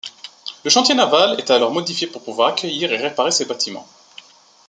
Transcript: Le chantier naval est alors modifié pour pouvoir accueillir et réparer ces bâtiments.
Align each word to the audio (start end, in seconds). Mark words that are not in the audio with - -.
Le 0.63 0.71
chantier 0.71 0.95
naval 0.95 1.37
est 1.39 1.51
alors 1.51 1.71
modifié 1.71 2.07
pour 2.07 2.23
pouvoir 2.23 2.47
accueillir 2.53 2.91
et 2.91 2.97
réparer 2.97 3.29
ces 3.29 3.45
bâtiments. 3.45 3.87